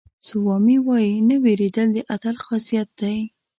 [0.27, 3.17] سوامي وایي نه وېرېدل د اتل خاصیت دی.